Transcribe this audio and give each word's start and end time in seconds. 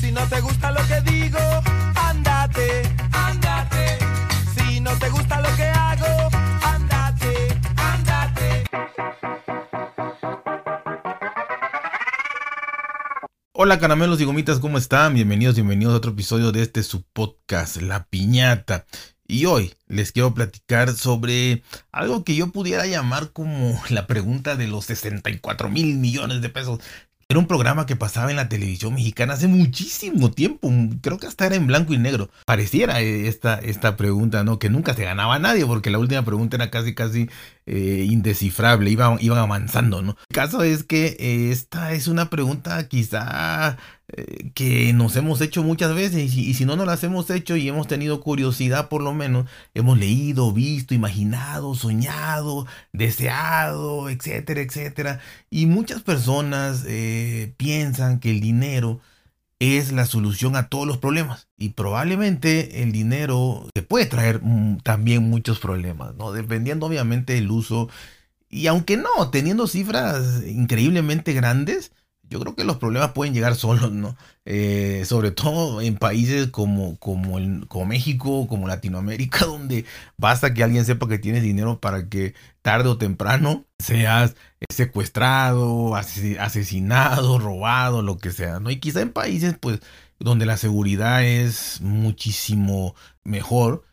Si 0.00 0.12
no 0.12 0.26
te 0.28 0.40
gusta 0.40 0.70
lo 0.70 0.80
que 0.86 1.00
digo, 1.10 1.38
ándate, 1.96 2.82
ándate. 3.12 3.98
Si 4.54 4.80
no 4.80 4.96
te 4.96 5.08
gusta 5.08 5.40
lo 5.40 5.56
que 5.56 5.64
hago, 5.64 6.30
ándate, 6.62 7.60
ándate. 7.76 8.64
Hola 13.52 13.80
caramelos 13.80 14.20
y 14.20 14.24
gomitas, 14.24 14.60
¿cómo 14.60 14.78
están? 14.78 15.14
Bienvenidos, 15.14 15.56
bienvenidos 15.56 15.94
a 15.94 15.96
otro 15.96 16.12
episodio 16.12 16.52
de 16.52 16.62
este 16.62 16.84
su 16.84 17.02
podcast, 17.02 17.82
La 17.82 18.04
Piñata. 18.04 18.86
Y 19.30 19.44
hoy 19.44 19.74
les 19.88 20.12
quiero 20.12 20.32
platicar 20.32 20.94
sobre 20.94 21.62
algo 21.92 22.24
que 22.24 22.34
yo 22.34 22.50
pudiera 22.50 22.86
llamar 22.86 23.32
como 23.32 23.78
la 23.90 24.06
pregunta 24.06 24.56
de 24.56 24.68
los 24.68 24.86
64 24.86 25.68
mil 25.68 25.98
millones 25.98 26.40
de 26.40 26.48
pesos. 26.48 26.80
Era 27.30 27.40
un 27.40 27.46
programa 27.46 27.84
que 27.84 27.94
pasaba 27.94 28.30
en 28.30 28.36
la 28.36 28.48
televisión 28.48 28.94
mexicana 28.94 29.34
hace 29.34 29.48
muchísimo 29.48 30.30
tiempo, 30.30 30.72
creo 31.02 31.18
que 31.18 31.26
hasta 31.26 31.44
era 31.44 31.56
en 31.56 31.66
blanco 31.66 31.92
y 31.92 31.98
negro. 31.98 32.30
Pareciera 32.46 33.02
eh, 33.02 33.28
esta, 33.28 33.56
esta 33.58 33.98
pregunta, 33.98 34.44
¿no? 34.44 34.58
Que 34.58 34.70
nunca 34.70 34.94
se 34.94 35.04
ganaba 35.04 35.38
nadie, 35.38 35.66
porque 35.66 35.90
la 35.90 35.98
última 35.98 36.24
pregunta 36.24 36.56
era 36.56 36.70
casi, 36.70 36.94
casi 36.94 37.28
eh, 37.66 38.06
indescifrable, 38.08 38.88
iban, 38.88 39.18
iban 39.20 39.40
avanzando, 39.40 40.00
¿no? 40.00 40.16
El 40.30 40.34
caso 40.34 40.62
es 40.62 40.84
que 40.84 41.18
eh, 41.20 41.50
esta 41.50 41.92
es 41.92 42.08
una 42.08 42.30
pregunta 42.30 42.88
quizá 42.88 43.76
eh, 44.10 44.52
que 44.54 44.92
nos 44.94 45.16
hemos 45.16 45.40
hecho 45.42 45.62
muchas 45.62 45.94
veces 45.94 46.34
y, 46.34 46.54
si 46.54 46.64
no 46.64 46.76
nos 46.76 46.86
las 46.86 47.04
hemos 47.04 47.28
hecho 47.28 47.56
y 47.56 47.68
hemos 47.68 47.86
tenido 47.88 48.20
curiosidad 48.22 48.88
por 48.88 49.02
lo 49.02 49.12
menos, 49.12 49.46
hemos 49.74 49.98
leído, 49.98 50.52
visto, 50.52 50.94
imaginado, 50.94 51.74
soñado, 51.74 52.66
deseado, 52.92 54.08
etcétera, 54.08 54.62
etcétera. 54.62 55.20
Y 55.50 55.66
muchas 55.66 56.02
personas 56.02 56.84
eh, 56.86 57.52
piensan 57.58 58.18
que 58.18 58.30
el 58.30 58.40
dinero 58.40 59.00
es 59.58 59.92
la 59.92 60.06
solución 60.06 60.56
a 60.56 60.68
todos 60.68 60.86
los 60.86 60.98
problemas 60.98 61.48
y 61.58 61.70
probablemente 61.70 62.82
el 62.82 62.92
dinero 62.92 63.68
te 63.74 63.82
puede 63.82 64.06
traer 64.06 64.40
mm, 64.42 64.78
también 64.78 65.28
muchos 65.28 65.58
problemas, 65.58 66.14
¿no? 66.14 66.32
Dependiendo 66.32 66.86
obviamente 66.86 67.34
del 67.34 67.50
uso 67.50 67.90
y 68.48 68.66
aunque 68.68 68.96
no, 68.96 69.30
teniendo 69.30 69.66
cifras 69.66 70.42
increíblemente 70.46 71.32
grandes, 71.34 71.92
yo 72.28 72.40
creo 72.40 72.54
que 72.54 72.64
los 72.64 72.76
problemas 72.76 73.12
pueden 73.12 73.34
llegar 73.34 73.54
solos, 73.54 73.92
¿no? 73.92 74.16
Eh, 74.44 75.04
sobre 75.06 75.30
todo 75.30 75.80
en 75.80 75.96
países 75.96 76.48
como, 76.48 76.98
como, 76.98 77.38
el, 77.38 77.66
como 77.68 77.86
México, 77.86 78.46
como 78.48 78.68
Latinoamérica, 78.68 79.44
donde 79.46 79.84
basta 80.16 80.54
que 80.54 80.62
alguien 80.62 80.84
sepa 80.84 81.08
que 81.08 81.18
tienes 81.18 81.42
dinero 81.42 81.80
para 81.80 82.08
que 82.08 82.34
tarde 82.62 82.88
o 82.88 82.98
temprano 82.98 83.66
seas 83.78 84.34
secuestrado, 84.70 85.94
asesinado, 85.96 87.38
robado, 87.38 88.02
lo 88.02 88.18
que 88.18 88.30
sea, 88.30 88.60
¿no? 88.60 88.70
Y 88.70 88.80
quizá 88.80 89.00
en 89.00 89.12
países, 89.12 89.56
pues, 89.58 89.80
donde 90.18 90.46
la 90.46 90.56
seguridad 90.56 91.24
es 91.24 91.80
muchísimo 91.80 92.94
mejor, 93.24 93.84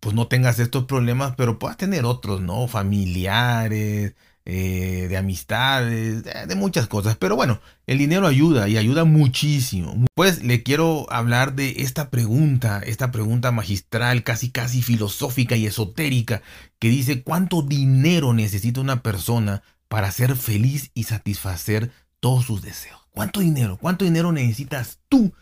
pues 0.00 0.14
no 0.14 0.28
tengas 0.28 0.58
estos 0.58 0.84
problemas, 0.84 1.34
pero 1.36 1.58
puedas 1.58 1.76
tener 1.76 2.04
otros, 2.04 2.40
¿no? 2.40 2.68
Familiares, 2.68 4.14
eh, 4.46 5.06
de 5.08 5.16
amistades, 5.16 6.22
de, 6.22 6.54
muchas 6.54 6.86
cosas. 6.86 7.16
Pero 7.16 7.34
bueno, 7.34 7.60
el 7.86 7.96
dinero 7.96 8.26
ayuda 8.26 8.68
y 8.68 8.76
ayuda 8.76 9.04
muchísimo. 9.04 10.04
Pues 10.14 10.42
le 10.42 10.62
quiero 10.62 11.06
hablar 11.10 11.54
de 11.54 11.76
esta 11.78 12.10
pregunta, 12.10 12.82
esta 12.84 13.10
pregunta 13.10 13.52
magistral, 13.52 14.22
casi 14.22 14.50
casi 14.50 14.82
filosófica 14.82 15.56
y 15.56 15.66
esotérica, 15.66 16.42
que 16.78 16.90
dice 16.90 17.22
cuánto 17.22 17.62
dinero 17.62 18.34
necesita 18.34 18.82
una 18.82 19.02
persona 19.02 19.62
para 19.88 20.10
ser 20.10 20.36
feliz 20.36 20.90
y 20.92 21.04
satisfacer 21.04 21.90
todos 22.20 22.44
sus 22.44 22.60
deseos. 22.60 23.00
¿Cuánto 23.12 23.40
dinero? 23.40 23.78
¿Cuánto 23.80 24.04
dinero 24.04 24.30
necesitas 24.32 24.98
tú 25.08 25.32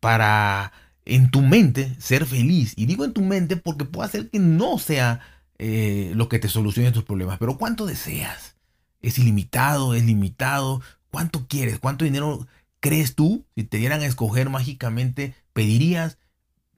para 0.00 0.72
en 1.04 1.30
tu 1.30 1.42
mente 1.42 1.94
ser 1.98 2.24
feliz? 2.24 2.72
Y 2.76 2.86
digo 2.86 3.04
en 3.04 3.12
tu 3.12 3.20
mente 3.20 3.56
porque 3.56 3.84
puede 3.84 4.10
ser 4.10 4.30
que 4.30 4.38
no 4.38 4.78
sea 4.78 5.20
eh, 5.58 6.12
lo 6.14 6.28
que 6.28 6.38
te 6.38 6.48
solucione 6.48 6.92
tus 6.92 7.04
problemas. 7.04 7.38
Pero 7.38 7.56
¿cuánto 7.58 7.86
deseas? 7.86 8.56
¿Es 9.00 9.18
ilimitado? 9.18 9.94
¿Es 9.94 10.04
limitado? 10.04 10.82
¿Cuánto 11.10 11.46
quieres? 11.46 11.78
¿Cuánto 11.78 12.04
dinero 12.04 12.46
crees 12.80 13.14
tú? 13.14 13.44
Si 13.56 13.64
te 13.64 13.78
dieran 13.78 14.02
a 14.02 14.06
escoger 14.06 14.50
mágicamente, 14.50 15.34
pedirías. 15.52 16.18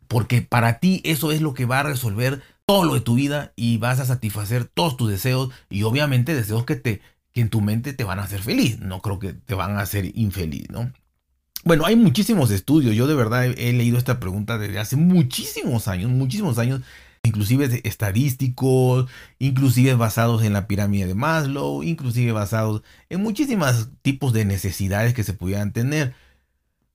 Porque 0.06 0.43
para 0.43 0.78
ti 0.78 1.00
eso 1.05 1.33
es 1.33 1.41
lo 1.41 1.55
que 1.55 1.67
va 1.67 1.81
a 1.81 1.84
resolver 1.84 2.43
todo 2.67 2.84
lo 2.84 2.94
de 2.94 3.00
tu 3.00 3.15
vida 3.15 3.53
y 3.56 3.78
vas 3.78 3.99
a 3.99 4.05
satisfacer 4.05 4.67
todos 4.67 4.97
tus 4.97 5.11
deseos 5.11 5.50
y 5.71 5.83
obviamente 5.84 6.34
deseos 6.34 6.65
que 6.65 6.77
te 6.77 7.00
que 7.33 7.41
en 7.41 7.49
tu 7.49 7.61
mente 7.61 7.93
te 7.93 8.05
van 8.05 8.19
a 8.19 8.25
hacer 8.25 8.43
feliz, 8.43 8.78
no 8.81 9.00
creo 9.00 9.19
que 9.19 9.33
te 9.33 9.55
van 9.55 9.77
a 9.77 9.81
hacer 9.81 10.12
infeliz, 10.19 10.69
¿no? 10.71 10.93
Bueno, 11.65 11.84
hay 11.84 11.97
muchísimos 11.97 12.50
estudios, 12.50 12.94
yo 12.94 13.06
de 13.06 13.15
verdad 13.15 13.47
he, 13.47 13.71
he 13.71 13.72
leído 13.72 13.99
esta 13.99 14.21
pregunta 14.21 14.59
desde 14.59 14.78
hace 14.78 14.97
muchísimos 14.97 15.88
años, 15.88 16.11
muchísimos 16.11 16.59
años 16.59 16.83
inclusive 17.23 17.81
estadísticos, 17.84 19.11
inclusive 19.39 19.95
basados 19.95 20.43
en 20.43 20.53
la 20.53 20.67
pirámide 20.67 21.06
de 21.06 21.15
Maslow, 21.15 21.83
inclusive 21.83 22.33
basados 22.33 22.83
en 23.09 23.23
muchísimos 23.23 23.91
tipos 24.03 24.33
de 24.33 24.45
necesidades 24.45 25.15
que 25.15 25.25
se 25.25 25.34
pudieran 25.34 25.73
tener. 25.73 26.15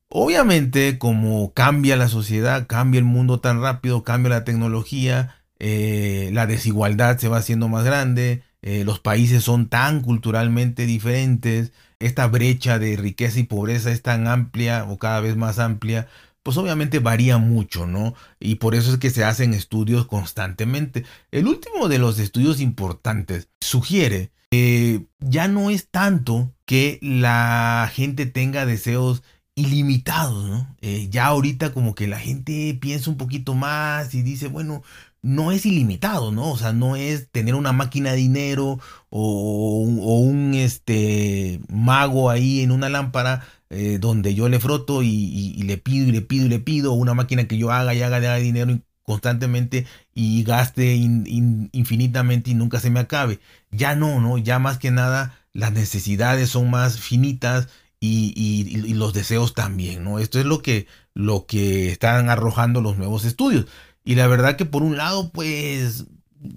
Obviamente, 0.09 0.99
como 0.99 1.53
cambia 1.53 1.95
la 1.97 2.07
sociedad, 2.07 2.67
cambia 2.67 2.99
el 2.99 3.05
mundo 3.05 3.39
tan 3.39 3.61
rápido, 3.61 4.03
cambia 4.03 4.29
la 4.29 4.43
tecnología, 4.43 5.35
eh, 5.59 6.29
la 6.33 6.45
desigualdad 6.45 7.17
se 7.17 7.29
va 7.29 7.37
haciendo 7.37 7.67
más 7.67 7.83
grande, 7.83 8.43
eh, 8.61 8.83
los 8.85 8.99
países 8.99 9.43
son 9.43 9.69
tan 9.69 10.01
culturalmente 10.01 10.85
diferentes, 10.85 11.71
esta 11.99 12.27
brecha 12.27 12.79
de 12.79 12.95
riqueza 12.95 13.39
y 13.39 13.43
pobreza 13.43 13.91
es 13.91 14.01
tan 14.01 14.27
amplia 14.27 14.85
o 14.85 14.97
cada 14.99 15.19
vez 15.19 15.35
más 15.35 15.57
amplia, 15.59 16.07
pues 16.43 16.57
obviamente 16.57 16.99
varía 16.99 17.37
mucho, 17.37 17.87
¿no? 17.87 18.13
Y 18.39 18.55
por 18.55 18.75
eso 18.75 18.91
es 18.91 18.97
que 18.99 19.09
se 19.09 19.23
hacen 19.23 19.53
estudios 19.53 20.05
constantemente. 20.05 21.05
El 21.31 21.47
último 21.47 21.87
de 21.87 21.99
los 21.99 22.19
estudios 22.19 22.59
importantes 22.59 23.49
sugiere 23.61 24.31
que 24.51 25.07
ya 25.19 25.47
no 25.47 25.69
es 25.71 25.89
tanto 25.89 26.53
que 26.65 26.99
la 27.01 27.89
gente 27.91 28.25
tenga 28.25 28.65
deseos 28.65 29.23
ilimitados, 29.55 30.49
¿no? 30.49 30.75
Eh, 30.81 31.07
ya 31.09 31.27
ahorita 31.27 31.73
como 31.73 31.95
que 31.95 32.07
la 32.07 32.19
gente 32.19 32.77
piensa 32.79 33.09
un 33.09 33.17
poquito 33.17 33.53
más 33.53 34.13
y 34.13 34.21
dice, 34.21 34.47
bueno, 34.47 34.83
no 35.21 35.51
es 35.51 35.65
ilimitado, 35.65 36.31
¿no? 36.31 36.51
O 36.51 36.57
sea, 36.57 36.73
no 36.73 36.95
es 36.95 37.29
tener 37.31 37.55
una 37.55 37.71
máquina 37.71 38.11
de 38.11 38.17
dinero 38.17 38.79
o, 39.09 39.87
o 40.01 40.19
un 40.19 40.53
este, 40.53 41.61
mago 41.69 42.29
ahí 42.29 42.61
en 42.61 42.71
una 42.71 42.89
lámpara 42.89 43.47
eh, 43.73 43.97
donde 43.99 44.35
yo 44.35 44.49
le 44.49 44.59
froto 44.59 45.01
y, 45.03 45.61
le 45.63 45.77
pido 45.77 46.07
y 46.07 46.11
le 46.11 46.21
pido 46.21 46.45
y 46.45 46.49
le 46.49 46.59
pido 46.59 46.93
una 46.93 47.13
máquina 47.13 47.47
que 47.47 47.57
yo 47.57 47.71
haga 47.71 47.93
y 47.93 48.01
haga 48.01 48.19
de 48.19 48.41
dinero 48.41 48.79
constantemente 49.03 49.85
y 50.13 50.43
gaste 50.43 50.95
infinitamente 50.95 52.51
y 52.51 52.53
nunca 52.53 52.79
se 52.79 52.89
me 52.89 52.99
acabe. 52.99 53.39
Ya 53.71 53.95
no, 53.95 54.21
¿no? 54.21 54.37
Ya 54.37 54.59
más 54.59 54.77
que 54.77 54.91
nada 54.91 55.39
las 55.53 55.71
necesidades 55.71 56.49
son 56.49 56.69
más 56.69 56.99
finitas 56.99 57.67
y, 57.99 58.93
los 58.93 59.13
deseos 59.13 59.53
también, 59.53 60.03
¿no? 60.03 60.19
Esto 60.19 60.39
es 60.39 60.45
lo 60.45 60.61
que, 60.61 60.87
lo 61.13 61.45
que 61.45 61.91
están 61.91 62.29
arrojando 62.29 62.81
los 62.81 62.97
nuevos 62.97 63.25
estudios. 63.25 63.65
Y 64.03 64.15
la 64.15 64.27
verdad 64.27 64.55
que 64.57 64.65
por 64.65 64.83
un 64.83 64.97
lado, 64.97 65.31
pues, 65.31 66.05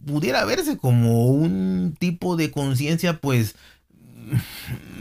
pudiera 0.07 0.45
verse 0.45 0.77
como 0.77 1.27
un 1.27 1.95
tipo 1.99 2.37
de 2.37 2.51
conciencia, 2.51 3.21
pues, 3.21 3.55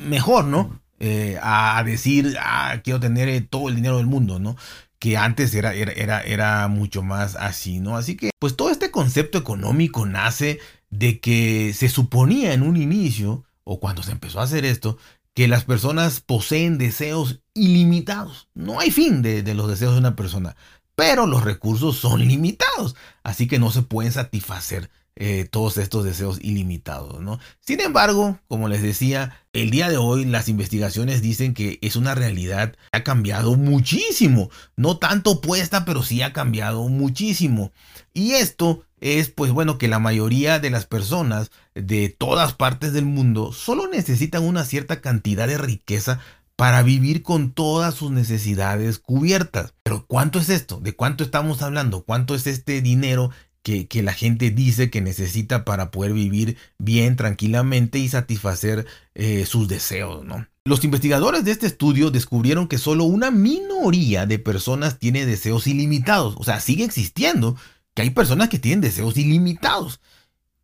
mejor, 0.08 0.46
¿no? 0.46 0.80
Eh, 1.06 1.38
a 1.42 1.84
decir, 1.84 2.36
ah, 2.40 2.82
quiero 2.84 3.00
tener 3.00 3.30
eh, 3.30 3.42
todo 3.42 3.70
el 3.70 3.76
dinero 3.76 3.98
del 3.98 4.08
mundo, 4.08 4.40
¿no? 4.40 4.56
Que 5.00 5.18
antes 5.18 5.54
era, 5.54 5.74
era, 5.74 6.22
era, 6.22 6.68
mucho 6.68 7.04
más 7.04 7.36
así, 7.36 7.80
¿no? 7.80 7.96
Así 7.96 8.18
que, 8.18 8.32
pues 8.40 8.56
todo 8.56 8.72
este 8.72 8.92
concepto 8.92 9.38
económico 9.38 10.06
nace 10.06 10.60
de 10.90 11.20
que 11.20 11.74
se 11.74 11.90
suponía 11.90 12.54
en 12.54 12.64
un 12.64 12.78
inicio, 12.78 13.44
o 13.64 13.80
cuando 13.80 14.04
se 14.04 14.12
empezó 14.12 14.40
a 14.40 14.44
hacer 14.44 14.66
esto, 14.66 14.98
que 15.36 15.48
las 15.48 15.66
personas 15.66 16.22
poseen 16.22 16.78
deseos 16.78 17.42
ilimitados. 17.54 18.48
No 18.54 18.80
hay 18.80 18.90
fin 18.90 19.22
de, 19.22 19.44
los 19.54 19.68
deseos 19.68 19.94
de 19.94 20.00
una 20.00 20.16
persona, 20.16 20.56
pero 20.96 21.28
los 21.28 21.44
recursos 21.44 21.98
son 21.98 22.26
limitados, 22.26 22.96
así 23.22 23.48
que 23.48 23.60
no 23.60 23.70
se 23.70 23.82
pueden 23.82 24.14
satisfacer 24.14 24.90
eh, 25.18 25.48
todos 25.50 25.78
estos 25.78 26.04
deseos 26.04 26.40
ilimitados, 26.42 27.22
¿no? 27.22 27.40
Sin 27.62 27.80
embargo, 27.80 28.40
como 28.48 28.68
les 28.68 28.82
decía, 28.82 29.40
el 29.54 29.70
día 29.70 29.90
de 29.90 29.96
hoy 29.96 30.26
las 30.26 30.50
investigaciones 30.50 31.22
dicen 31.22 31.54
que 31.54 31.80
es 31.82 31.96
una 31.96 32.16
realidad 32.16 32.74
que 32.74 32.98
ha 32.98 33.04
cambiado 33.04 33.56
muchísimo, 33.56 34.50
no 34.76 34.98
tanto 34.98 35.32
opuesta, 35.32 35.86
pero 35.86 36.04
sí 36.04 36.22
ha 36.22 36.34
cambiado 36.34 36.90
muchísimo. 36.90 37.72
Y 38.14 38.32
esto 38.34 38.84
es, 39.00 39.30
pues 39.30 39.52
bueno, 39.52 39.78
que 39.78 39.88
la 39.88 40.00
mayoría 40.00 40.60
de 40.60 40.70
las 40.70 40.86
personas 40.86 41.50
de 41.76 42.10
todas 42.10 42.54
partes 42.54 42.92
del 42.92 43.06
mundo 43.06 43.54
solo 43.54 43.88
necesitan 43.88 44.44
una 44.44 44.66
cierta 44.66 45.00
cantidad 45.00 45.48
de 45.48 45.58
riqueza 45.58 46.20
para 46.56 46.84
vivir 46.84 47.22
con 47.22 47.52
todas 47.52 47.96
sus 47.96 48.12
necesidades 48.12 49.00
cubiertas. 49.00 49.74
Pero 49.84 50.06
¿cuánto 50.08 50.40
es 50.40 50.50
esto? 50.50 50.80
¿De 50.80 50.96
cuánto 50.96 51.24
estamos 51.24 51.62
hablando? 51.62 52.04
¿Cuánto 52.04 52.36
es 52.36 52.48
este 52.48 52.82
dinero 52.82 53.32
que, 53.66 54.04
la 54.04 54.14
gente 54.14 54.52
dice 54.52 54.92
que 54.92 55.02
necesita 55.02 55.66
para 55.66 55.90
poder 55.90 56.14
vivir 56.14 56.56
bien, 56.78 57.16
tranquilamente 57.16 57.98
y 57.98 58.08
satisfacer 58.08 58.86
eh, 59.16 59.48
sus 59.48 59.68
deseos, 59.68 60.24
¿no? 60.24 60.46
Los 60.66 60.84
investigadores 60.84 61.44
de 61.46 61.52
este 61.52 61.66
estudio 61.66 62.12
descubrieron 62.12 62.68
que 62.68 62.78
solo 62.78 63.06
una 63.06 63.32
minoría 63.32 64.28
de 64.28 64.38
personas 64.38 65.00
tiene 65.00 65.26
deseos 65.26 65.66
ilimitados. 65.66 66.36
O 66.38 66.44
sea, 66.44 66.60
sigue 66.60 66.84
existiendo 66.84 67.56
que 67.96 68.04
hay 68.04 68.12
personas 68.12 68.50
que 68.50 68.60
tienen 68.60 68.82
deseos 68.82 69.18
ilimitados. 69.18 70.00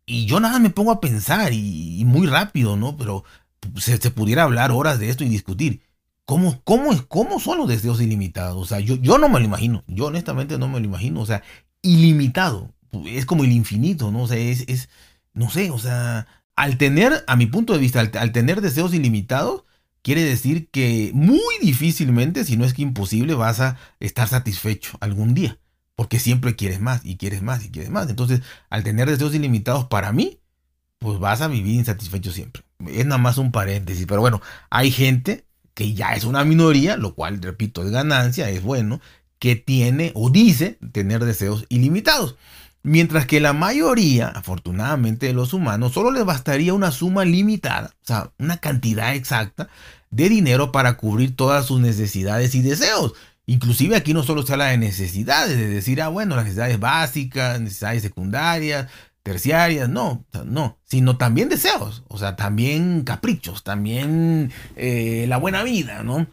Y 0.06 0.26
yo 0.26 0.38
nada 0.38 0.60
me 0.60 0.70
pongo 0.70 0.92
a 0.92 1.00
pensar 1.00 1.52
y, 1.52 2.04
muy 2.04 2.28
rápido, 2.28 2.76
¿no? 2.76 2.96
Pero 2.96 3.24
se, 3.76 3.98
pudiera 4.10 4.44
hablar 4.44 4.70
horas 4.70 5.00
de 5.00 5.10
esto 5.10 5.24
y 5.24 5.28
discutir. 5.28 5.82
¿Cómo, 6.24 6.60
cómo, 6.62 6.90
¿Cómo 7.08 7.40
son 7.40 7.58
los 7.58 7.68
deseos 7.68 8.00
ilimitados? 8.00 8.56
O 8.56 8.64
sea, 8.64 8.78
yo, 8.78 8.94
yo 8.96 9.18
no 9.18 9.28
me 9.28 9.40
lo 9.40 9.44
imagino. 9.44 9.82
Yo 9.88 10.06
honestamente 10.06 10.56
no 10.56 10.68
me 10.68 10.78
lo 10.78 10.86
imagino. 10.86 11.20
O 11.20 11.26
sea, 11.26 11.42
ilimitado. 11.82 12.72
Es 13.06 13.26
como 13.26 13.44
el 13.44 13.52
infinito, 13.52 14.10
¿no? 14.10 14.22
O 14.22 14.28
sea, 14.28 14.36
es, 14.36 14.64
es 14.68 14.88
no 15.34 15.50
sé, 15.50 15.70
o 15.70 15.78
sea, 15.78 16.26
al 16.56 16.76
tener, 16.78 17.24
a 17.26 17.36
mi 17.36 17.46
punto 17.46 17.72
de 17.72 17.78
vista, 17.78 18.00
al, 18.00 18.32
tener 18.32 18.60
deseos 18.60 18.94
ilimitados, 18.94 19.64
quiere 20.02 20.22
decir 20.24 20.68
que 20.70 21.10
muy 21.14 21.58
difícilmente, 21.60 22.44
si 22.44 22.56
no 22.56 22.64
es 22.64 22.74
que 22.74 22.82
imposible, 22.82 23.34
vas 23.34 23.60
a 23.60 23.78
estar 24.00 24.28
satisfecho 24.28 24.96
algún 25.00 25.34
día. 25.34 25.58
Porque 25.94 26.18
siempre 26.18 26.56
quieres 26.56 26.80
más 26.80 27.02
y 27.04 27.16
quieres 27.16 27.42
más 27.42 27.64
y 27.64 27.70
quieres 27.70 27.90
más. 27.90 28.08
Entonces, 28.08 28.40
al 28.70 28.82
tener 28.82 29.08
deseos 29.08 29.34
ilimitados 29.34 29.86
para 29.86 30.12
mí, 30.12 30.40
pues 30.98 31.18
vas 31.18 31.42
a 31.42 31.48
vivir 31.48 31.74
insatisfecho 31.74 32.32
siempre. 32.32 32.62
Es 32.88 33.04
nada 33.06 33.18
más 33.18 33.38
un 33.38 33.52
paréntesis. 33.52 34.06
Pero 34.06 34.20
bueno, 34.20 34.40
hay 34.70 34.90
gente 34.90 35.46
que 35.74 35.94
ya 35.94 36.14
es 36.14 36.24
una 36.24 36.44
minoría, 36.44 36.96
lo 36.96 37.14
cual, 37.14 37.40
repito, 37.42 37.84
es 37.84 37.90
ganancia, 37.90 38.48
es 38.50 38.62
bueno, 38.62 39.00
que 39.38 39.56
tiene 39.56 40.12
o 40.14 40.30
dice 40.30 40.78
tener 40.92 41.24
deseos 41.24 41.66
ilimitados. 41.68 42.36
Mientras 42.84 43.26
que 43.26 43.40
la 43.40 43.52
mayoría, 43.52 44.28
afortunadamente, 44.28 45.26
de 45.26 45.34
los 45.34 45.52
humanos 45.52 45.92
solo 45.92 46.10
les 46.10 46.24
bastaría 46.24 46.74
una 46.74 46.90
suma 46.90 47.24
limitada, 47.24 47.94
o 48.02 48.06
sea, 48.06 48.32
una 48.38 48.56
cantidad 48.56 49.14
exacta 49.14 49.68
de 50.10 50.28
dinero 50.28 50.72
para 50.72 50.96
cubrir 50.96 51.36
todas 51.36 51.66
sus 51.66 51.80
necesidades 51.80 52.54
y 52.54 52.62
deseos. 52.62 53.14
Inclusive 53.46 53.96
aquí 53.96 54.14
no 54.14 54.22
solo 54.22 54.42
se 54.42 54.52
habla 54.52 54.66
de 54.66 54.78
necesidades, 54.78 55.56
de 55.56 55.68
decir, 55.68 56.02
ah, 56.02 56.08
bueno, 56.08 56.34
las 56.34 56.44
necesidades 56.44 56.80
básicas, 56.80 57.60
necesidades 57.60 58.02
secundarias, 58.02 58.88
terciarias, 59.22 59.88
no, 59.88 60.24
no, 60.44 60.78
sino 60.84 61.16
también 61.16 61.48
deseos, 61.48 62.02
o 62.08 62.18
sea, 62.18 62.34
también 62.34 63.02
caprichos, 63.02 63.62
también 63.62 64.52
eh, 64.76 65.26
la 65.28 65.36
buena 65.36 65.62
vida, 65.62 66.02
¿no? 66.02 66.26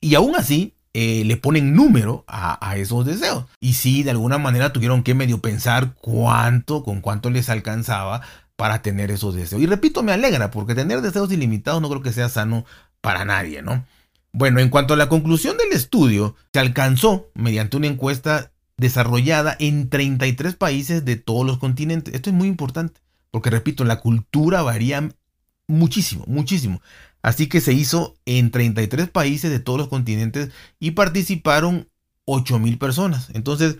Y 0.00 0.14
aún 0.14 0.36
así, 0.36 0.74
eh, 0.96 1.24
le 1.24 1.36
ponen 1.36 1.74
número 1.74 2.24
a, 2.28 2.76
esos 2.76 3.04
deseos. 3.04 3.46
Y 3.58 3.74
si 3.74 4.04
de 4.04 4.12
alguna 4.12 4.38
manera 4.38 4.72
tuvieron 4.72 5.02
que 5.02 5.14
medio 5.14 5.40
pensar 5.40 5.94
cuánto, 6.00 6.84
con 6.84 7.00
cuánto 7.00 7.30
les 7.30 7.50
alcanzaba 7.50 8.22
para 8.54 8.80
tener 8.80 9.10
esos 9.10 9.34
deseos. 9.34 9.60
Y 9.60 9.66
repito, 9.66 10.04
me 10.04 10.12
alegra, 10.12 10.52
porque 10.52 10.76
tener 10.76 11.00
deseos 11.00 11.32
ilimitados 11.32 11.82
no 11.82 11.88
creo 11.88 12.00
que 12.00 12.12
sea 12.12 12.28
sano 12.28 12.64
para 13.00 13.24
nadie, 13.24 13.60
¿no? 13.60 13.84
Bueno, 14.32 14.60
en 14.60 14.68
cuanto 14.68 14.94
a 14.94 14.96
la 14.96 15.08
conclusión 15.08 15.56
del 15.56 15.72
estudio, 15.72 16.36
se 16.52 16.60
alcanzó 16.60 17.28
mediante 17.34 17.76
una 17.76 17.88
encuesta 17.88 18.52
desarrollada 18.76 19.56
en 19.58 19.88
33 19.88 20.54
países 20.54 21.04
de 21.04 21.16
todos 21.16 21.44
los 21.44 21.58
continentes. 21.58 22.14
Esto 22.14 22.30
es 22.30 22.36
muy 22.36 22.46
importante, 22.46 23.00
porque 23.32 23.50
repito, 23.50 23.84
la 23.84 23.98
cultura 24.00 24.62
varía 24.62 25.08
muchísimo, 25.66 26.24
muchísimo. 26.28 26.80
Así 27.24 27.46
que 27.46 27.62
se 27.62 27.72
hizo 27.72 28.16
en 28.26 28.50
33 28.50 29.08
países 29.08 29.50
de 29.50 29.58
todos 29.58 29.78
los 29.78 29.88
continentes 29.88 30.50
y 30.78 30.90
participaron 30.90 31.88
8.000 32.26 32.76
personas. 32.76 33.30
Entonces, 33.32 33.78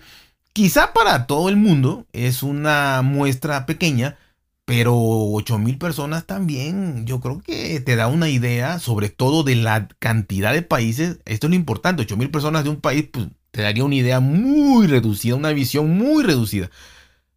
quizá 0.55 0.95
para 0.95 1.27
todo 1.27 1.51
el 1.51 1.57
mundo 1.57 2.07
es 2.15 2.43
una 2.43 3.03
muestra 3.03 3.67
pequeña, 3.67 4.17
pero 4.65 4.95
8.000 4.95 5.77
personas 5.77 6.25
también 6.25 7.05
yo 7.05 7.21
creo 7.21 7.43
que 7.43 7.81
te 7.81 7.97
da 7.97 8.07
una 8.07 8.31
idea 8.31 8.79
sobre 8.79 9.11
todo 9.11 9.43
de 9.43 9.57
la 9.57 9.89
cantidad 9.99 10.55
de 10.55 10.63
países. 10.63 11.19
Esto 11.27 11.47
es 11.47 11.51
lo 11.51 11.57
importante, 11.57 12.03
8.000 12.03 12.31
personas 12.31 12.65
de 12.65 12.71
un 12.71 12.81
país 12.81 13.11
pues, 13.13 13.27
te 13.51 13.61
daría 13.61 13.85
una 13.85 13.97
idea 13.97 14.21
muy 14.21 14.87
reducida, 14.87 15.35
una 15.35 15.53
visión 15.53 15.91
muy 15.91 16.25
reducida. 16.25 16.71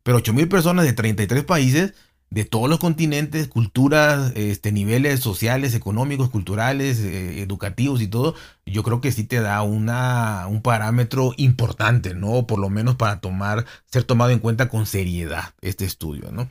Pero 0.04 0.20
8.000 0.20 0.48
personas 0.48 0.86
de 0.86 0.94
33 0.94 1.44
países 1.44 1.96
de 2.30 2.44
todos 2.44 2.70
los 2.70 2.80
continentes, 2.80 3.48
culturas, 3.48 4.34
este, 4.36 4.72
niveles 4.72 5.22
sociales, 5.22 5.74
económicos, 5.74 6.30
culturales, 6.30 7.00
eh, 7.00 7.42
educativos 7.42 8.02
y 8.02 8.08
todo, 8.08 8.36
yo 8.66 8.84
creo 8.84 9.00
que 9.00 9.12
sí 9.12 9.24
te 9.24 9.40
da 9.40 9.62
una, 9.62 10.46
un 10.48 10.62
parámetro 10.62 11.34
importante, 11.38 12.14
¿no? 12.14 12.46
Por 12.46 12.60
lo 12.60 12.70
menos 12.70 12.96
para 12.96 13.22
tomar, 13.22 13.66
ser 13.86 14.04
tomado 14.04 14.32
en 14.32 14.40
cuenta 14.40 14.68
con 14.68 14.86
seriedad 14.86 15.54
este 15.62 15.86
estudio, 15.86 16.32
¿no? 16.32 16.50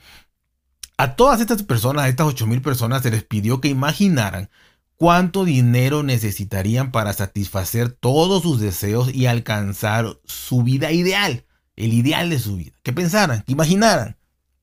A 0.97 1.15
todas 1.15 1.41
estas 1.41 1.63
personas, 1.63 2.05
a 2.05 2.09
estas 2.09 2.27
8000 2.29 2.63
personas, 2.63 3.03
se 3.03 3.11
les 3.11 3.23
pidió 3.23 3.61
que 3.61 3.69
imaginaran 3.69 4.49
cuánto 4.97 5.45
dinero 5.45 6.03
necesitarían 6.03 6.91
para 6.91 7.13
satisfacer 7.13 7.91
todos 7.91 8.43
sus 8.43 8.61
deseos 8.61 9.15
y 9.15 9.27
alcanzar 9.27 10.19
su 10.25 10.63
vida 10.63 10.93
ideal, 10.93 11.45
el 11.77 11.93
ideal 11.93 12.31
de 12.31 12.39
su 12.39 12.57
vida. 12.57 12.73
Que 12.83 12.95
pensaran, 12.95 13.43
que 13.43 13.53
imaginaran 13.53 14.17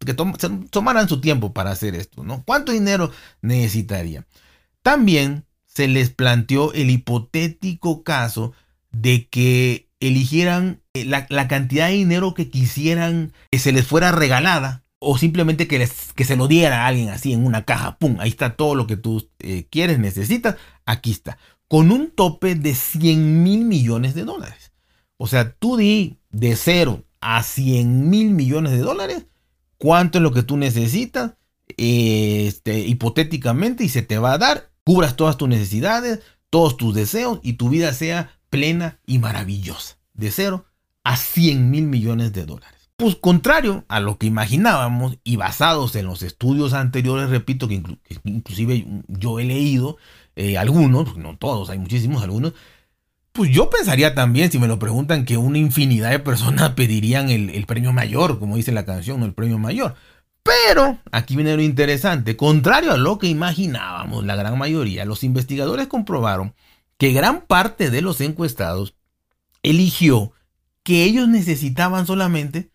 que 0.06 0.14
tomaran 0.14 1.10
su 1.10 1.22
tiempo 1.22 1.54
para 1.54 1.72
hacer 1.72 1.96
esto, 1.96 2.24
¿no? 2.24 2.44
¿Cuánto 2.46 2.72
dinero 2.72 3.12
necesitaría? 3.42 4.26
También 4.82 5.46
se 5.66 5.88
les 5.88 6.10
planteó 6.10 6.74
el 6.74 6.90
hipotético 6.90 8.04
caso 8.04 8.54
de 8.92 9.28
que 9.28 9.90
eligieran 10.00 10.82
eh, 10.94 11.06
la, 11.06 11.48
cantidad 11.48 11.88
de 11.88 11.94
dinero 11.94 12.34
que 12.34 12.50
quisieran 12.50 13.34
que 13.52 13.60
se 13.60 13.72
les 13.72 13.88
fuera 13.88 14.12
regalada 14.12 14.84
o 15.00 15.18
simplemente 15.18 15.68
que, 15.68 15.80
les, 15.80 16.14
que 16.14 16.26
se 16.26 16.36
lo 16.36 16.48
diera 16.48 16.84
a 16.84 16.88
alguien 16.88 17.10
así 17.10 17.34
en 17.34 17.46
una 17.46 17.66
caja, 17.66 17.98
¡pum! 17.98 18.18
Ahí 18.20 18.30
está 18.30 18.56
todo 18.56 18.76
lo 18.76 18.88
que 18.88 18.98
tú 18.98 19.30
eh, 19.40 19.66
quieres, 19.70 20.00
necesitas, 20.00 20.56
aquí 20.86 21.12
está, 21.12 21.38
con 21.68 21.92
un 21.92 22.12
tope 22.12 22.56
de 22.56 22.76
100 22.76 23.44
mil 23.44 23.66
millones 23.66 24.14
de 24.14 24.24
dólares. 24.24 24.72
O 25.18 25.28
sea, 25.28 25.52
tú 25.54 25.78
di 25.78 26.20
de 26.30 26.56
cero 26.56 27.04
a 27.20 27.44
100 27.44 28.10
mil 28.10 28.32
millones 28.32 28.74
de 28.74 28.80
dólares 28.80 29.26
cuánto 29.84 30.18
es 30.18 30.22
lo 30.22 30.32
que 30.32 30.44
tú 30.44 30.56
necesitas, 30.56 31.34
este, 31.76 32.80
hipotéticamente, 32.88 33.84
y 33.84 33.90
se 33.90 34.02
te 34.02 34.18
va 34.18 34.32
a 34.32 34.38
dar, 34.38 34.70
cubras 34.86 35.18
todas 35.18 35.36
tus 35.36 35.50
necesidades, 35.50 36.22
todos 36.50 36.78
tus 36.78 36.96
deseos, 36.96 37.42
y 37.44 37.54
tu 37.54 37.68
vida 37.68 37.92
sea 37.92 38.40
plena 38.50 39.02
y 39.06 39.20
maravillosa, 39.20 39.98
de 40.14 40.32
cero 40.32 40.64
a 41.04 41.18
100 41.18 41.70
mil 41.70 41.84
millones 41.88 42.32
de 42.32 42.46
dólares. 42.46 42.90
Pues 42.96 43.18
contrario 43.18 43.84
a 43.90 44.00
lo 44.00 44.18
que 44.18 44.26
imaginábamos 44.26 45.18
y 45.26 45.36
basados 45.36 45.98
en 45.98 46.06
los 46.06 46.24
estudios 46.24 46.72
anteriores, 46.72 47.30
repito 47.30 47.68
que, 47.68 47.84
inclusive 48.24 48.88
yo 49.10 49.38
he 49.38 49.44
leído 49.44 49.98
eh, 50.38 50.58
algunos, 50.58 51.18
no 51.18 51.36
todos, 51.36 51.70
hay 51.70 51.80
muchísimos 51.80 52.24
algunos, 52.24 52.54
pues 53.34 53.50
yo 53.52 53.70
pensaría 53.70 54.14
también, 54.14 54.52
si 54.52 54.60
me 54.60 54.68
lo 54.68 54.80
preguntan, 54.80 55.26
que 55.26 55.38
una 55.38 55.58
infinidad 55.58 56.12
de 56.12 56.20
personas 56.20 56.70
pedirían 56.75 57.30
el, 57.30 57.66
premio 57.66 57.92
mayor, 57.92 58.40
como 58.40 58.56
dice 58.56 58.72
la 58.72 58.86
canción, 58.86 59.24
el 59.24 59.34
premio 59.34 59.58
mayor. 59.58 59.96
Pero 60.44 61.00
aquí 61.12 61.36
viene 61.36 61.56
lo 61.56 61.62
interesante, 61.62 62.38
contrario 62.38 62.92
a 62.92 62.98
lo 62.98 63.18
que 63.18 63.28
imaginábamos, 63.28 64.25
la 64.25 64.36
gran 64.36 64.58
mayoría, 64.58 65.06
los 65.06 65.24
investigadores 65.24 65.88
comprobaron 65.88 66.54
que 66.98 67.12
gran 67.12 67.42
parte 67.42 67.90
de 67.90 68.02
los 68.02 68.22
encuestados 68.22 68.96
eligió 69.63 70.34
que 70.84 71.06
ellos 71.06 71.28
necesitaban 71.28 72.06
solamente 72.06 72.70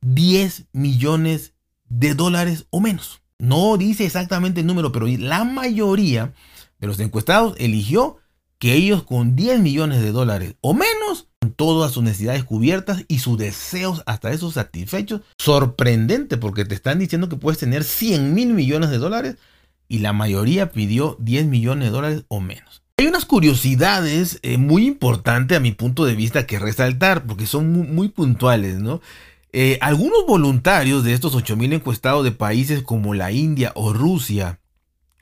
10 0.00 0.66
millones 0.72 1.52
de 1.88 2.14
dólares 2.14 2.66
o 2.70 2.80
menos. 2.80 3.22
No 3.38 3.76
dice 3.76 4.06
exactamente 4.06 4.60
el 4.60 4.66
número, 4.66 4.90
pero 4.90 5.06
la 5.06 5.44
mayoría 5.44 6.32
de 6.78 6.86
los 6.86 6.98
encuestados 7.00 7.54
eligió 7.58 8.18
que 8.58 8.74
ellos 8.74 9.02
con 9.02 9.36
10 9.36 9.60
millones 9.60 10.00
de 10.02 10.12
dólares 10.12 10.54
o 10.60 10.74
menos, 10.74 11.28
todas 11.56 11.92
sus 11.92 12.02
necesidades 12.02 12.44
cubiertas 12.44 13.04
y 13.08 13.18
sus 13.18 13.38
deseos 13.38 14.02
hasta 14.06 14.32
esos 14.32 14.54
satisfechos, 14.54 15.20
sorprendente 15.38 16.36
porque 16.36 16.64
te 16.64 16.74
están 16.74 16.98
diciendo 16.98 17.28
que 17.28 17.36
puedes 17.36 17.58
tener 17.58 17.84
100 17.84 18.34
mil 18.34 18.54
millones 18.54 18.90
de 18.90 18.98
dólares 18.98 19.36
y 19.88 19.98
la 19.98 20.12
mayoría 20.12 20.72
pidió 20.72 21.16
10 21.20 21.46
millones 21.46 21.88
de 21.88 21.92
dólares 21.92 22.24
o 22.28 22.40
menos. 22.40 22.82
Hay 22.96 23.06
unas 23.06 23.24
curiosidades 23.24 24.38
eh, 24.42 24.56
muy 24.56 24.86
importantes 24.86 25.56
a 25.56 25.60
mi 25.60 25.72
punto 25.72 26.04
de 26.04 26.14
vista 26.14 26.46
que 26.46 26.60
resaltar 26.60 27.26
porque 27.26 27.46
son 27.46 27.94
muy, 27.94 28.08
puntuales. 28.08 28.76
Eh, 29.52 29.78
algunos 29.80 30.26
voluntarios 30.26 31.02
de 31.02 31.12
estos 31.12 31.34
8 31.34 31.56
mil 31.56 31.72
encuestados 31.72 32.24
de 32.24 32.30
países 32.30 32.82
como 32.82 33.14
la 33.14 33.32
India 33.32 33.72
o 33.74 33.92
Rusia, 33.92 34.60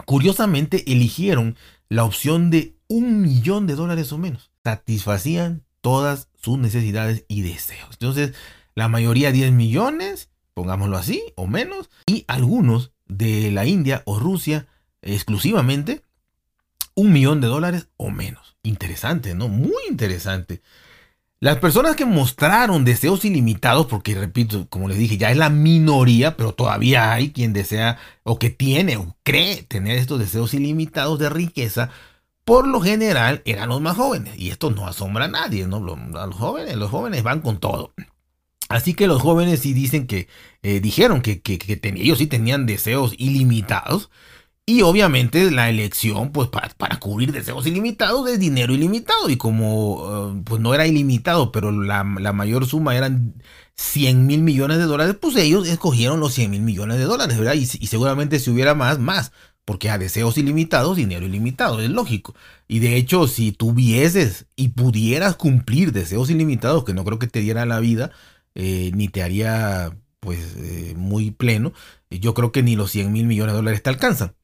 curiosamente 0.05 0.91
eligieron 0.93 1.57
la 1.89 2.05
opción 2.05 2.51
de 2.51 2.77
un 2.93 3.23
millón 3.23 3.67
de 3.67 3.75
dólares 3.75 4.13
o 4.13 4.19
menos. 4.19 4.51
Satisfacían 4.65 5.65
todas 5.81 6.29
sus 6.35 6.59
necesidades 6.59 7.25
y 7.27 7.41
deseos. 7.41 7.89
Entonces, 7.93 8.35
la 8.75 8.89
mayoría 8.89 9.33
10 9.33 9.53
millones, 9.53 10.29
pongámoslo 10.53 10.99
así, 10.99 11.23
o 11.35 11.47
menos, 11.47 11.89
y 12.07 12.27
algunos 12.29 12.93
de 13.07 13.51
la 13.51 13.65
India 13.65 14.03
o 14.05 14.19
Rusia 14.19 14.67
exclusivamente, 15.01 16.03
un 16.95 17.15
millón 17.15 17.41
de 17.41 17.47
dólares 17.47 17.89
o 17.97 18.11
menos. 18.11 18.57
Interesante, 18.63 19.35
¿no? 19.35 19.49
Muy 19.49 19.73
interesante. 19.89 20.61
Las 21.41 21.59
personas 21.61 21.97
que 21.97 22.05
mostraron 22.05 22.85
deseos 22.85 23.25
ilimitados, 23.25 23.87
porque 23.87 24.15
repito, 24.15 24.69
como 24.69 24.87
les 24.87 24.99
dije, 24.99 25.17
ya 25.17 25.31
es 25.31 25.39
la 25.39 25.49
minoría, 25.49 26.37
pero 26.37 26.53
todavía 26.53 27.11
hay 27.11 27.33
quien 27.33 27.55
desea 27.55 27.99
o 28.23 28.39
que 28.39 28.51
tiene 28.51 28.99
o 28.99 29.17
cree 29.23 29.63
tener 29.63 29.97
estos 29.97 30.21
deseos 30.21 30.53
ilimitados 30.53 31.19
de 31.19 31.31
riqueza, 31.31 31.91
por 32.45 32.67
lo 32.67 32.81
general 32.81 33.43
eran 33.45 33.69
los 33.69 33.81
más 33.81 33.97
jóvenes. 33.97 34.39
Y 34.39 34.51
esto 34.51 34.71
no 34.71 34.87
asombra 34.87 35.27
a 35.27 35.29
nadie, 35.29 35.67
¿no? 35.67 35.81
Los 35.81 36.35
jóvenes, 36.35 36.77
los 36.77 36.91
jóvenes 36.91 37.23
van 37.23 37.41
con 37.41 37.59
todo. 37.59 37.93
Así 38.69 38.95
que 38.95 39.07
los 39.07 39.21
jóvenes 39.21 39.61
sí 39.61 39.75
dicen 39.75 40.07
que, 40.07 40.29
eh, 40.63 40.81
dijeron 40.81 41.21
que, 41.21 41.43
que, 41.43 41.59
ellos 41.83 42.19
sí 42.19 42.27
tenían 42.27 42.67
deseos 42.67 43.15
ilimitados. 43.19 44.11
Y 44.65 44.83
obviamente 44.83 45.51
la 45.51 45.69
elección, 45.69 46.31
pues 46.31 46.49
para, 46.49 47.01
cubrir 47.01 47.33
deseos 47.33 47.67
ilimitados, 47.67 48.31
es 48.31 48.39
dinero 48.39 48.73
ilimitado. 48.73 49.29
Y 49.29 49.37
como 49.37 50.35
eh, 50.37 50.43
pues 50.45 50.61
no 50.61 50.73
era 50.73 50.87
ilimitado, 50.87 51.51
pero 51.51 51.73
la, 51.73 52.05
mayor 52.05 52.67
suma 52.67 52.97
eran 52.97 53.35
100 53.75 54.27
mil 54.27 54.43
millones 54.43 54.79
de 54.79 54.85
dólares, 54.85 55.17
pues 55.21 55.37
ellos 55.37 55.67
escogieron 55.69 56.21
los 56.21 56.35
100 56.35 56.51
mil 56.51 56.63
millones 56.63 56.99
de 56.99 57.05
dólares, 57.05 57.39
¿verdad? 57.39 57.55
Y, 57.55 57.67
seguramente 57.67 58.39
si 58.39 58.51
hubiera 58.51 58.75
más, 58.75 58.99
más. 58.99 59.33
Porque 59.65 59.91
a 59.91 59.99
deseos 59.99 60.39
ilimitados, 60.39 60.97
dinero 60.97 61.27
ilimitado, 61.27 61.81
es 61.81 61.91
lógico. 61.91 62.35
Y 62.69 62.81
de 62.81 62.97
hecho, 62.97 63.29
si 63.29 63.53
tuvieses 63.53 64.47
y 64.57 64.71
pudieras 64.71 65.37
cumplir 65.37 65.93
deseos 65.93 66.31
ilimitados, 66.31 66.85
que 66.85 66.95
no 66.95 67.05
creo 67.05 67.19
que 67.19 67.29
te 67.29 67.41
diera 67.41 67.67
la 67.67 67.81
vida, 67.81 68.11
eh, 68.55 68.91
ni 68.95 69.09
te 69.09 69.23
haría 69.23 69.97
pues 70.21 70.55
eh, 70.57 70.95
muy 70.97 71.33
pleno, 71.33 71.73
yo 72.11 72.35
creo 72.35 72.53
que 72.53 72.63
ni 72.63 72.77
los 72.77 72.93
100 72.93 73.13
mil 73.13 73.27
millones 73.27 73.55
de 73.55 73.57
dólares 73.57 73.83
te 73.83 73.91
alcanzan. 73.91 74.35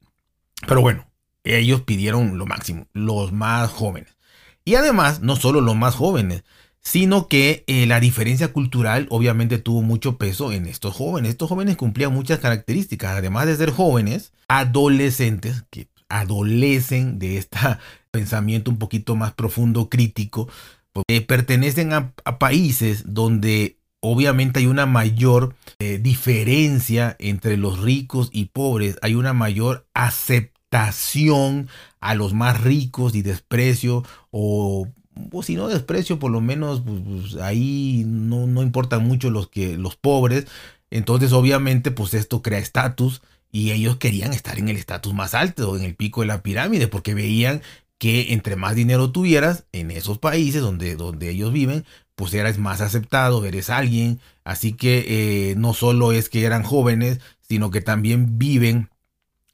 Pero 0.66 0.80
bueno, 0.80 1.06
ellos 1.44 1.82
pidieron 1.82 2.38
lo 2.38 2.46
máximo, 2.46 2.86
los 2.92 3.32
más 3.32 3.70
jóvenes. 3.70 4.16
Y 4.64 4.74
además, 4.74 5.20
no 5.20 5.36
solo 5.36 5.60
los 5.60 5.76
más 5.76 5.94
jóvenes, 5.94 6.44
sino 6.80 7.28
que 7.28 7.64
eh, 7.66 7.86
la 7.86 8.00
diferencia 8.00 8.52
cultural 8.52 9.06
obviamente 9.10 9.58
tuvo 9.58 9.82
mucho 9.82 10.16
peso 10.16 10.52
en 10.52 10.66
estos 10.66 10.94
jóvenes. 10.94 11.32
Estos 11.32 11.48
jóvenes 11.48 11.76
cumplían 11.76 12.12
muchas 12.12 12.38
características, 12.38 13.16
además 13.16 13.46
de 13.46 13.56
ser 13.56 13.70
jóvenes, 13.70 14.32
adolescentes, 14.48 15.64
que 15.70 15.88
adolecen 16.08 17.18
de 17.18 17.38
este 17.38 17.58
pensamiento 18.10 18.70
un 18.70 18.78
poquito 18.78 19.16
más 19.16 19.34
profundo, 19.34 19.88
crítico, 19.88 20.48
porque 20.92 21.20
pertenecen 21.20 21.92
a, 21.92 22.12
países 22.38 23.04
donde 23.06 23.77
obviamente 24.00 24.60
hay 24.60 24.66
una 24.66 24.86
mayor 24.86 25.54
eh, 25.78 25.98
diferencia 25.98 27.16
entre 27.18 27.56
los 27.56 27.80
ricos 27.80 28.30
y 28.32 28.46
pobres, 28.46 28.98
hay 29.02 29.14
una 29.14 29.32
mayor 29.32 29.86
aceptación 29.94 31.68
a 32.00 32.14
los 32.14 32.34
más 32.34 32.60
ricos 32.60 33.14
y 33.14 33.22
desprecio 33.22 34.04
o 34.30 34.88
si 35.42 35.56
no 35.56 35.68
desprecio 35.68 36.18
por 36.18 36.30
lo 36.30 36.40
menos 36.40 36.82
pues, 36.82 37.00
pues, 37.04 37.42
ahí 37.42 38.04
no, 38.06 38.46
no 38.46 38.62
importan 38.62 39.04
mucho 39.04 39.30
los 39.30 39.48
que 39.48 39.76
los 39.76 39.96
pobres. 39.96 40.46
Entonces 40.90 41.32
obviamente 41.32 41.90
pues 41.90 42.14
esto 42.14 42.40
crea 42.42 42.58
estatus 42.58 43.22
y 43.50 43.72
ellos 43.72 43.96
querían 43.96 44.32
estar 44.32 44.58
en 44.58 44.68
el 44.68 44.76
estatus 44.76 45.14
más 45.14 45.34
alto 45.34 45.76
en 45.76 45.84
el 45.84 45.94
pico 45.94 46.20
de 46.20 46.28
la 46.28 46.42
pirámide 46.42 46.86
porque 46.88 47.14
veían 47.14 47.62
que 47.98 48.32
entre 48.32 48.56
más 48.56 48.76
dinero 48.76 49.10
tuvieras 49.10 49.64
en 49.72 49.90
esos 49.90 50.18
países 50.18 50.62
donde, 50.62 50.94
donde 50.94 51.30
ellos 51.30 51.52
viven, 51.52 51.84
pues 52.18 52.34
eras 52.34 52.58
más 52.58 52.80
aceptado, 52.80 53.44
eres 53.44 53.70
alguien. 53.70 54.18
Así 54.42 54.72
que 54.72 55.04
eh, 55.52 55.54
no 55.56 55.72
solo 55.72 56.10
es 56.10 56.28
que 56.28 56.44
eran 56.44 56.64
jóvenes, 56.64 57.20
sino 57.48 57.70
que 57.70 57.80
también 57.80 58.40
viven 58.40 58.90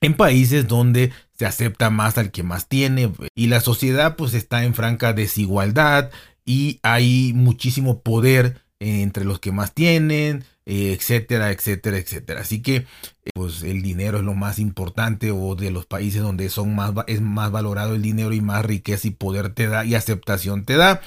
en 0.00 0.14
países 0.14 0.66
donde 0.66 1.12
se 1.38 1.44
acepta 1.44 1.90
más 1.90 2.16
al 2.16 2.30
que 2.30 2.42
más 2.42 2.66
tiene 2.68 3.12
y 3.34 3.48
la 3.48 3.60
sociedad 3.60 4.16
pues 4.16 4.32
está 4.32 4.64
en 4.64 4.74
franca 4.74 5.12
desigualdad 5.12 6.10
y 6.46 6.80
hay 6.82 7.32
muchísimo 7.34 8.00
poder 8.00 8.62
entre 8.80 9.24
los 9.24 9.40
que 9.40 9.52
más 9.52 9.72
tienen, 9.72 10.44
etcétera, 10.64 11.50
etcétera, 11.50 11.98
etcétera. 11.98 12.40
Así 12.40 12.62
que 12.62 12.86
pues 13.34 13.62
el 13.62 13.82
dinero 13.82 14.18
es 14.18 14.24
lo 14.24 14.34
más 14.34 14.58
importante 14.58 15.30
o 15.30 15.54
de 15.54 15.70
los 15.70 15.84
países 15.84 16.22
donde 16.22 16.48
son 16.48 16.74
más 16.74 16.92
es 17.06 17.20
más 17.20 17.50
valorado 17.50 17.94
el 17.94 18.02
dinero 18.02 18.32
y 18.32 18.40
más 18.40 18.64
riqueza 18.64 19.08
y 19.08 19.10
poder 19.10 19.54
te 19.54 19.66
da 19.66 19.84
y 19.84 19.94
aceptación 19.94 20.64
te 20.64 20.76
da. 20.76 21.02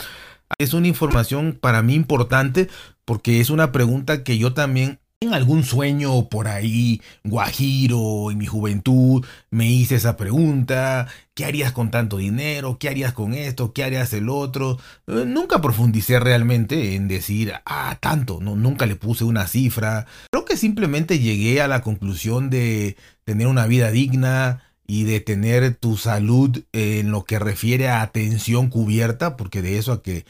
Es 0.57 0.73
una 0.73 0.87
información 0.87 1.57
para 1.59 1.81
mí 1.81 1.93
importante 1.93 2.69
porque 3.05 3.39
es 3.39 3.49
una 3.49 3.71
pregunta 3.71 4.23
que 4.23 4.37
yo 4.37 4.53
también 4.53 4.99
en 5.19 5.33
algún 5.33 5.63
sueño 5.63 6.29
por 6.29 6.47
ahí, 6.47 7.01
guajiro, 7.23 8.29
en 8.29 8.37
mi 8.37 8.45
juventud, 8.45 9.25
me 9.49 9.67
hice 9.67 9.95
esa 9.95 10.15
pregunta, 10.15 11.07
¿qué 11.33 11.45
harías 11.45 11.71
con 11.71 11.89
tanto 11.89 12.17
dinero? 12.17 12.77
¿Qué 12.79 12.87
harías 12.87 13.13
con 13.13 13.33
esto? 13.33 13.73
¿Qué 13.73 13.83
harías 13.83 14.13
el 14.13 14.29
otro? 14.29 14.77
Eh, 15.07 15.23
nunca 15.25 15.59
profundicé 15.59 16.19
realmente 16.19 16.95
en 16.95 17.07
decir, 17.07 17.53
ah, 17.65 17.97
tanto, 17.99 18.39
no, 18.41 18.55
nunca 18.55 18.85
le 18.85 18.95
puse 18.95 19.23
una 19.23 19.47
cifra. 19.47 20.05
Creo 20.31 20.45
que 20.45 20.55
simplemente 20.55 21.17
llegué 21.17 21.61
a 21.61 21.67
la 21.67 21.81
conclusión 21.81 22.51
de 22.51 22.95
tener 23.23 23.47
una 23.47 23.65
vida 23.65 23.89
digna, 23.89 24.66
y 24.87 25.03
de 25.03 25.19
tener 25.19 25.75
tu 25.75 25.97
salud 25.97 26.63
en 26.71 27.11
lo 27.11 27.25
que 27.25 27.39
refiere 27.39 27.89
a 27.89 28.01
atención 28.01 28.69
cubierta, 28.69 29.35
porque 29.35 29.61
de 29.61 29.77
eso 29.77 29.91
a 29.91 30.01
que 30.01 30.25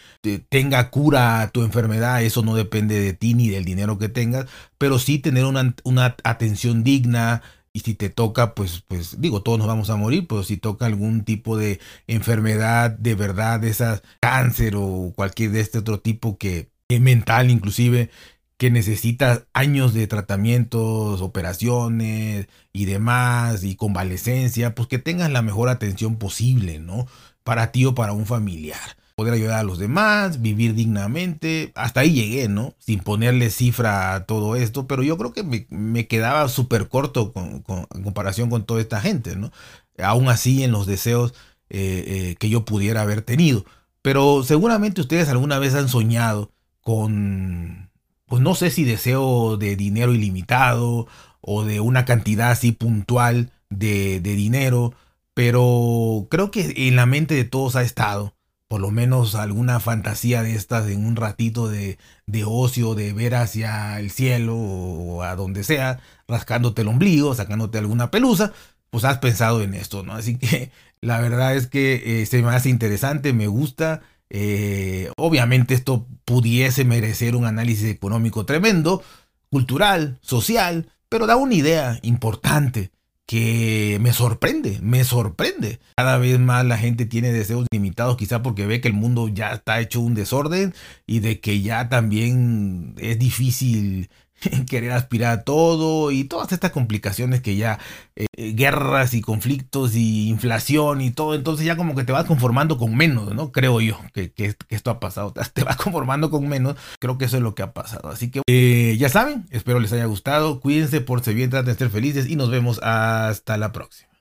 tenga 0.49 0.89
cura 0.89 1.51
tu 1.53 1.61
enfermedad, 1.61 2.23
eso 2.23 2.41
no 2.41 2.55
depende 2.55 2.99
de 2.99 3.13
ti 3.13 3.35
ni 3.35 3.49
del 3.49 3.65
dinero 3.65 3.99
que 3.99 4.09
tengas, 4.09 4.47
pero 4.79 4.97
sí 4.97 5.19
tener 5.19 5.45
una, 5.45 6.15
atención 6.23 6.83
digna, 6.83 7.43
y 7.71 7.81
si 7.81 7.93
te 7.93 8.09
toca, 8.09 8.55
pues, 8.55 8.83
pues 8.87 9.21
digo, 9.21 9.43
todos 9.43 9.59
nos 9.59 9.67
vamos 9.67 9.91
a 9.91 9.95
morir, 9.95 10.25
pero 10.27 10.41
si 10.41 10.57
toca 10.57 10.87
algún 10.87 11.23
tipo 11.23 11.55
de 11.57 11.79
enfermedad 12.07 12.89
de 12.89 13.13
verdad, 13.13 13.59
de 13.59 13.69
esas 13.69 14.01
cáncer 14.19 14.73
o 14.75 15.13
cualquier 15.15 15.51
de 15.51 15.59
este 15.59 15.77
otro 15.77 15.99
tipo 15.99 16.39
que, 16.39 16.71
que 16.89 16.99
mental 16.99 17.51
inclusive, 17.51 18.09
que 18.57 18.71
necesitas 18.71 19.43
años 19.53 19.93
de 19.93 20.07
tratamientos, 20.07 21.21
operaciones 21.21 22.47
y 22.73 22.85
demás, 22.85 23.63
y 23.63 23.75
convalecencia, 23.75 24.73
pues 24.75 24.87
que 24.87 24.97
tengas 24.99 25.31
la 25.31 25.43
mejor 25.43 25.69
atención 25.69 26.17
posible, 26.17 26.79
¿no? 26.79 27.07
Para 27.43 27.71
ti 27.71 27.85
o 27.85 27.95
para 27.95 28.13
un 28.13 28.25
familiar. 28.25 28.97
Poder 29.15 29.33
ayudar 29.33 29.59
a 29.59 29.63
los 29.63 29.79
demás, 29.79 30.41
vivir 30.41 30.75
dignamente. 30.75 31.71
Hasta 31.75 32.01
ahí 32.01 32.13
llegué, 32.13 32.49
¿no? 32.49 32.75
Sin 32.79 32.99
ponerle 32.99 33.49
cifra 33.51 34.15
a 34.15 34.25
todo 34.25 34.55
esto, 34.55 34.87
pero 34.87 35.03
yo 35.03 35.17
creo 35.17 35.33
que 35.33 35.43
me, 35.69 36.07
quedaba 36.07 36.47
súper 36.49 36.89
corto 36.89 37.33
con, 37.33 37.63
en 37.95 38.03
comparación 38.03 38.49
con 38.49 38.65
toda 38.65 38.81
esta 38.81 39.01
gente, 39.01 39.35
¿no? 39.35 39.51
Aún 39.99 40.29
así 40.29 40.63
en 40.63 40.71
los 40.71 40.85
deseos 40.87 41.33
eh, 41.69 42.03
eh, 42.07 42.35
que 42.39 42.49
yo 42.49 42.65
pudiera 42.65 43.01
haber 43.01 43.21
tenido. 43.21 43.65
Pero 44.01 44.43
seguramente 44.43 45.01
ustedes 45.01 45.29
alguna 45.29 45.59
vez 45.59 45.75
han 45.75 45.89
soñado 45.89 46.51
con 46.81 47.86
pues 48.27 48.41
no 48.41 48.55
sé 48.55 48.69
si 48.69 48.83
deseo 48.83 49.57
de 49.57 49.75
dinero 49.75 50.13
ilimitado 50.13 51.07
o 51.41 51.63
de 51.63 51.79
una 51.79 52.05
cantidad 52.05 52.51
así 52.51 52.71
puntual 52.71 53.51
de, 53.69 54.19
dinero, 54.19 54.93
pero 55.33 56.27
creo 56.29 56.51
que 56.51 56.73
en 56.87 56.95
la 56.95 57.05
mente 57.05 57.35
de 57.35 57.45
todos 57.45 57.75
ha 57.75 57.83
estado 57.83 58.33
por 58.67 58.81
lo 58.81 58.91
menos 58.91 59.35
alguna 59.35 59.79
fantasía 59.79 60.43
de 60.43 60.55
estas 60.55 60.89
en 60.89 61.05
un 61.05 61.15
ratito 61.15 61.69
de, 61.69 61.97
de, 62.25 62.43
ocio, 62.45 62.95
de 62.95 63.13
ver 63.13 63.33
hacia 63.35 63.97
el 63.99 64.11
cielo 64.11 64.57
o 64.57 65.23
a 65.23 65.37
donde 65.37 65.63
sea, 65.63 66.01
rascándote 66.27 66.81
el 66.81 66.89
ombligo, 66.89 67.33
sacándote 67.33 67.77
alguna 67.77 68.11
pelusa, 68.11 68.51
pues 68.89 69.05
has 69.05 69.19
pensado 69.19 69.61
en 69.61 69.73
esto, 69.73 70.03
¿no? 70.03 70.13
Así 70.13 70.37
que 70.37 70.71
la 70.99 71.21
verdad 71.21 71.55
es 71.55 71.67
que 71.67 72.21
eh, 72.21 72.25
se 72.25 72.41
me 72.41 72.49
hace 72.49 72.69
interesante, 72.69 73.31
me 73.31 73.47
gusta 73.47 74.01
eh, 74.29 75.11
obviamente 75.17 75.73
esto 75.73 76.07
pudiese 76.25 76.85
merecer 76.85 77.35
un 77.35 77.45
análisis 77.45 77.89
económico 77.89 78.45
tremendo, 78.45 79.01
cultural, 79.49 80.19
social, 80.21 80.89
pero 81.09 81.27
da 81.27 81.35
una 81.35 81.53
idea 81.53 81.99
importante 82.01 82.91
que 83.25 83.97
me 84.01 84.13
sorprende, 84.13 84.79
me 84.81 85.03
sorprende. 85.03 85.79
Cada 85.97 86.17
vez 86.17 86.39
más 86.39 86.65
la 86.65 86.77
gente 86.77 87.05
tiene 87.05 87.33
deseos 87.33 87.67
limitados, 87.71 88.15
quizá 88.15 88.41
porque 88.41 88.65
ve 88.65 88.79
que 88.79 88.87
el 88.87 88.93
mundo 88.93 89.27
ya 89.27 89.51
está 89.51 89.81
hecho 89.81 89.99
un 89.99 90.15
desorden 90.15 90.73
y 91.05 91.19
de 91.19 91.41
que 91.41 91.61
ya 91.61 91.89
también 91.89 92.95
es 92.97 93.19
difícil 93.19 94.09
querer 94.69 94.91
aspirar 94.91 95.39
a 95.39 95.43
todo 95.43 96.11
y 96.11 96.23
todas 96.23 96.51
estas 96.51 96.71
complicaciones 96.71 97.41
que 97.41 97.55
ya 97.55 97.79
eh, 98.15 98.25
guerras 98.53 99.13
y 99.13 99.21
conflictos 99.21 99.95
y 99.95 100.29
inflación 100.29 101.01
y 101.01 101.11
todo, 101.11 101.35
entonces 101.35 101.65
ya 101.65 101.75
como 101.75 101.95
que 101.95 102.03
te 102.03 102.11
vas 102.11 102.25
conformando 102.25 102.77
con 102.77 102.95
menos, 102.95 103.33
¿no? 103.33 103.51
Creo 103.51 103.81
yo 103.81 103.99
que, 104.13 104.31
esto 104.69 104.91
ha 104.91 104.99
pasado, 104.99 105.33
te 105.53 105.63
vas 105.63 105.77
conformando 105.77 106.29
con 106.29 106.47
menos, 106.47 106.75
creo 106.99 107.17
que 107.17 107.25
eso 107.25 107.37
es 107.37 107.43
lo 107.43 107.55
que 107.55 107.63
ha 107.63 107.73
pasado. 107.73 108.09
Así 108.09 108.29
que 108.29 108.41
eh, 108.47 108.95
ya 108.99 109.09
saben, 109.09 109.47
espero 109.51 109.79
les 109.79 109.93
haya 109.93 110.05
gustado, 110.05 110.59
cuídense, 110.59 111.01
por 111.01 111.17
bien, 111.33 111.49
traten 111.49 111.73
de 111.73 111.77
ser 111.77 111.89
felices 111.89 112.29
y 112.29 112.35
nos 112.35 112.49
vemos 112.49 112.79
hasta 112.83 113.57
la 113.57 113.71
próxima. 113.71 114.16